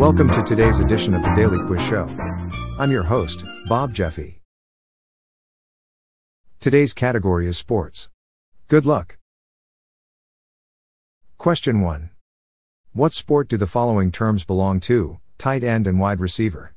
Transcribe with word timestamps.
Welcome 0.00 0.30
to 0.30 0.42
today's 0.42 0.80
edition 0.80 1.12
of 1.12 1.20
the 1.20 1.28
Daily 1.34 1.58
Quiz 1.58 1.82
Show. 1.82 2.08
I'm 2.78 2.90
your 2.90 3.02
host, 3.02 3.44
Bob 3.68 3.92
Jeffy. 3.92 4.40
Today's 6.58 6.94
category 6.94 7.46
is 7.46 7.58
sports. 7.58 8.08
Good 8.68 8.86
luck. 8.86 9.18
Question 11.36 11.82
1. 11.82 12.08
What 12.94 13.12
sport 13.12 13.48
do 13.48 13.58
the 13.58 13.66
following 13.66 14.10
terms 14.10 14.42
belong 14.42 14.80
to, 14.88 15.20
tight 15.36 15.62
end 15.62 15.86
and 15.86 16.00
wide 16.00 16.18
receiver? 16.18 16.74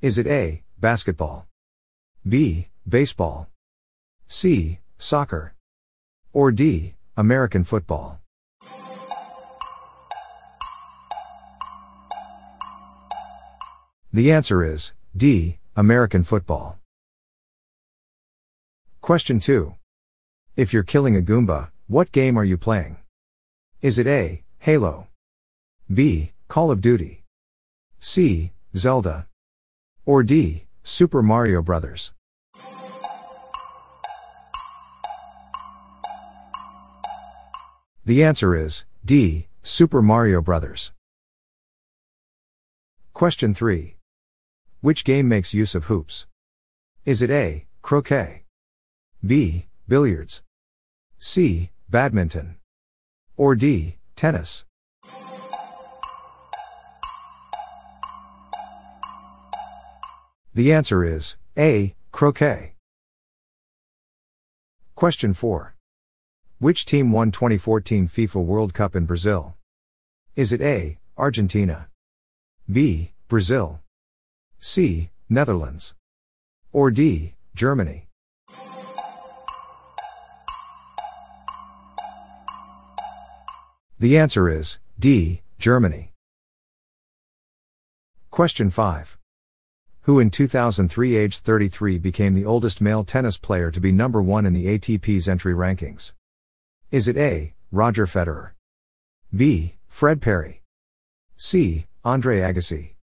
Is 0.00 0.16
it 0.16 0.26
A, 0.26 0.62
basketball? 0.80 1.46
B, 2.26 2.68
baseball? 2.88 3.48
C, 4.26 4.78
soccer? 4.96 5.54
Or 6.32 6.50
D, 6.50 6.94
American 7.14 7.62
football? 7.62 8.22
The 14.10 14.32
answer 14.32 14.64
is 14.64 14.94
D, 15.14 15.58
American 15.76 16.24
football. 16.24 16.78
Question 19.02 19.38
2. 19.38 19.74
If 20.56 20.72
you're 20.72 20.82
killing 20.82 21.14
a 21.14 21.20
Goomba, 21.20 21.68
what 21.88 22.10
game 22.10 22.38
are 22.38 22.44
you 22.44 22.56
playing? 22.56 22.96
Is 23.82 23.98
it 23.98 24.06
A, 24.06 24.42
Halo? 24.60 25.08
B, 25.92 26.32
Call 26.48 26.70
of 26.70 26.80
Duty? 26.80 27.22
C, 27.98 28.52
Zelda? 28.74 29.26
Or 30.06 30.22
D, 30.22 30.64
Super 30.82 31.22
Mario 31.22 31.60
Bros.? 31.60 32.12
The 38.06 38.24
answer 38.24 38.56
is 38.56 38.86
D, 39.04 39.48
Super 39.62 40.00
Mario 40.00 40.40
Bros. 40.40 40.92
Question 43.12 43.52
3. 43.52 43.97
Which 44.80 45.04
game 45.04 45.28
makes 45.28 45.52
use 45.52 45.74
of 45.74 45.86
hoops? 45.86 46.28
Is 47.04 47.20
it 47.20 47.30
A. 47.30 47.66
Croquet? 47.82 48.44
B. 49.26 49.66
Billiards? 49.88 50.44
C. 51.18 51.70
Badminton? 51.90 52.58
Or 53.36 53.56
D. 53.56 53.96
Tennis? 54.14 54.64
The 60.54 60.72
answer 60.72 61.02
is 61.04 61.36
A. 61.58 61.96
Croquet. 62.12 62.74
Question 64.94 65.34
4. 65.34 65.74
Which 66.60 66.84
team 66.84 67.10
won 67.10 67.32
2014 67.32 68.06
FIFA 68.06 68.44
World 68.44 68.74
Cup 68.74 68.94
in 68.94 69.06
Brazil? 69.06 69.56
Is 70.36 70.52
it 70.52 70.60
A. 70.60 70.98
Argentina? 71.16 71.88
B. 72.70 73.12
Brazil? 73.26 73.80
C. 74.60 75.10
Netherlands. 75.28 75.94
Or 76.72 76.90
D. 76.90 77.34
Germany. 77.54 78.08
The 84.00 84.18
answer 84.18 84.48
is 84.48 84.78
D. 84.98 85.42
Germany. 85.58 86.12
Question 88.30 88.70
5. 88.70 89.18
Who 90.02 90.18
in 90.18 90.30
2003 90.30 91.16
aged 91.16 91.44
33 91.44 91.98
became 91.98 92.34
the 92.34 92.44
oldest 92.44 92.80
male 92.80 93.04
tennis 93.04 93.36
player 93.36 93.70
to 93.70 93.80
be 93.80 93.92
number 93.92 94.22
1 94.22 94.46
in 94.46 94.52
the 94.54 94.66
ATP's 94.66 95.28
entry 95.28 95.52
rankings? 95.52 96.12
Is 96.90 97.08
it 97.08 97.16
A. 97.16 97.54
Roger 97.70 98.06
Federer? 98.06 98.52
B. 99.34 99.76
Fred 99.88 100.22
Perry? 100.22 100.62
C. 101.36 101.86
Andre 102.04 102.38
Agassi? 102.40 102.94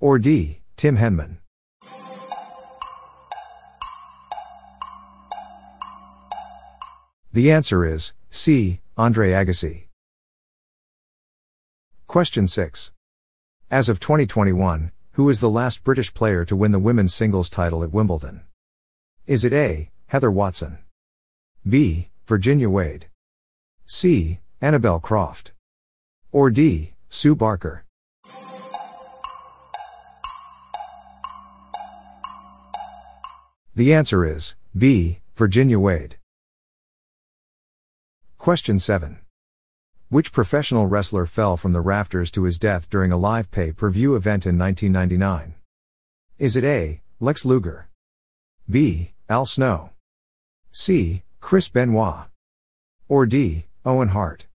Or 0.00 0.18
D. 0.18 0.60
Tim 0.76 0.96
Henman. 0.96 1.38
The 7.32 7.50
answer 7.50 7.84
is 7.84 8.12
C. 8.30 8.80
Andre 8.96 9.30
Agassi. 9.30 9.86
Question 12.06 12.46
6. 12.46 12.92
As 13.70 13.88
of 13.88 13.98
2021, 13.98 14.92
who 15.12 15.28
is 15.28 15.40
the 15.40 15.50
last 15.50 15.84
British 15.84 16.12
player 16.12 16.44
to 16.44 16.56
win 16.56 16.72
the 16.72 16.78
women's 16.78 17.14
singles 17.14 17.48
title 17.48 17.82
at 17.82 17.92
Wimbledon? 17.92 18.42
Is 19.26 19.44
it 19.44 19.52
A. 19.52 19.90
Heather 20.06 20.30
Watson? 20.30 20.78
B. 21.68 22.10
Virginia 22.26 22.68
Wade? 22.68 23.06
C. 23.86 24.40
Annabel 24.60 25.00
Croft? 25.00 25.52
Or 26.30 26.50
D. 26.50 26.94
Sue 27.08 27.34
Barker? 27.34 27.83
The 33.76 33.92
answer 33.92 34.24
is 34.24 34.54
B. 34.76 35.18
Virginia 35.34 35.80
Wade. 35.80 36.16
Question 38.38 38.78
7. 38.78 39.18
Which 40.08 40.32
professional 40.32 40.86
wrestler 40.86 41.26
fell 41.26 41.56
from 41.56 41.72
the 41.72 41.80
rafters 41.80 42.30
to 42.32 42.44
his 42.44 42.56
death 42.56 42.88
during 42.88 43.10
a 43.10 43.16
live 43.16 43.50
pay 43.50 43.72
per 43.72 43.90
view 43.90 44.14
event 44.14 44.46
in 44.46 44.56
1999? 44.56 45.56
Is 46.38 46.54
it 46.54 46.62
A. 46.62 47.02
Lex 47.18 47.44
Luger? 47.44 47.88
B. 48.70 49.14
Al 49.28 49.44
Snow? 49.44 49.90
C. 50.70 51.24
Chris 51.40 51.68
Benoit? 51.68 52.28
Or 53.08 53.26
D. 53.26 53.66
Owen 53.84 54.10
Hart? 54.10 54.46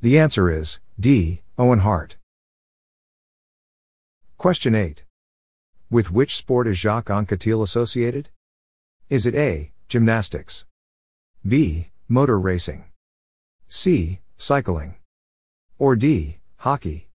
The 0.00 0.18
answer 0.18 0.50
is 0.50 0.80
D. 0.98 1.42
Owen 1.58 1.80
Hart. 1.80 2.16
Question 4.38 4.74
8. 4.74 5.02
With 5.90 6.12
which 6.12 6.36
sport 6.36 6.66
is 6.66 6.76
Jacques 6.76 7.06
Anquetil 7.08 7.62
associated? 7.62 8.28
Is 9.08 9.24
it 9.24 9.34
A. 9.34 9.72
Gymnastics? 9.88 10.66
B. 11.46 11.88
Motor 12.06 12.38
racing? 12.38 12.84
C. 13.66 14.20
Cycling? 14.36 14.96
Or 15.78 15.96
D. 15.96 16.36
Hockey? 16.58 17.08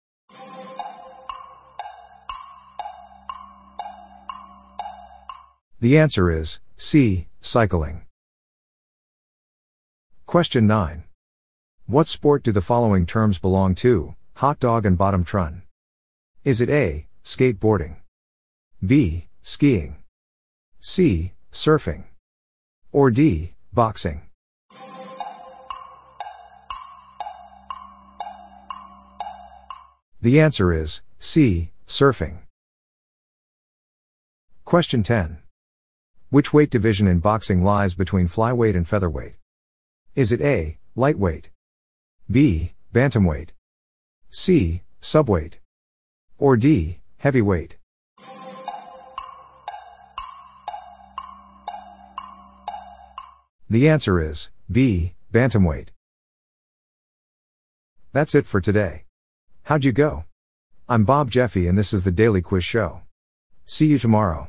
The 5.80 5.98
answer 5.98 6.30
is 6.30 6.60
C. 6.76 7.26
Cycling. 7.40 8.02
Question 10.26 10.68
9. 10.68 11.02
What 11.86 12.06
sport 12.06 12.44
do 12.44 12.52
the 12.52 12.60
following 12.60 13.06
terms 13.06 13.40
belong 13.40 13.74
to? 13.76 14.14
Hot 14.36 14.60
dog 14.60 14.86
and 14.86 14.96
bottom 14.96 15.24
turn. 15.24 15.62
Is 16.48 16.62
it 16.62 16.70
A. 16.70 17.06
Skateboarding. 17.24 17.96
B. 18.82 19.26
Skiing. 19.42 19.96
C. 20.80 21.34
Surfing. 21.52 22.04
Or 22.90 23.10
D. 23.10 23.52
Boxing. 23.74 24.22
The 30.22 30.40
answer 30.40 30.72
is 30.72 31.02
C. 31.18 31.72
Surfing. 31.86 32.38
Question 34.64 35.02
10. 35.02 35.42
Which 36.30 36.54
weight 36.54 36.70
division 36.70 37.06
in 37.06 37.18
boxing 37.18 37.62
lies 37.62 37.92
between 37.92 38.26
flyweight 38.26 38.74
and 38.74 38.88
featherweight? 38.88 39.34
Is 40.14 40.32
it 40.32 40.40
A. 40.40 40.78
Lightweight? 40.96 41.50
B. 42.30 42.72
Bantamweight? 42.94 43.50
C. 44.30 44.80
Subweight? 45.00 45.58
Or 46.38 46.56
D. 46.56 47.00
Heavyweight. 47.18 47.76
The 53.68 53.88
answer 53.88 54.22
is 54.22 54.50
B, 54.70 55.14
bantamweight. 55.32 55.88
That's 58.12 58.34
it 58.34 58.46
for 58.46 58.60
today. 58.60 59.04
How'd 59.64 59.84
you 59.84 59.92
go? 59.92 60.24
I'm 60.88 61.04
Bob 61.04 61.30
Jeffy 61.30 61.66
and 61.66 61.76
this 61.76 61.92
is 61.92 62.04
the 62.04 62.12
Daily 62.12 62.40
Quiz 62.40 62.64
Show. 62.64 63.02
See 63.66 63.86
you 63.86 63.98
tomorrow. 63.98 64.48